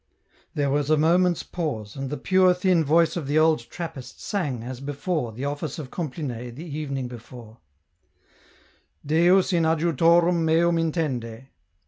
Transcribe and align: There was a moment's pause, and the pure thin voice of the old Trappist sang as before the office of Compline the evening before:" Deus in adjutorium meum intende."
There 0.55 0.71
was 0.71 0.89
a 0.89 0.97
moment's 0.97 1.43
pause, 1.43 1.95
and 1.95 2.09
the 2.09 2.17
pure 2.17 2.55
thin 2.55 2.83
voice 2.83 3.15
of 3.15 3.27
the 3.27 3.37
old 3.37 3.69
Trappist 3.69 4.19
sang 4.19 4.63
as 4.63 4.79
before 4.79 5.31
the 5.31 5.45
office 5.45 5.77
of 5.77 5.91
Compline 5.91 6.55
the 6.55 6.65
evening 6.77 7.07
before:" 7.07 7.59
Deus 9.15 9.53
in 9.53 9.61
adjutorium 9.61 10.43
meum 10.43 10.77
intende." 10.77 11.49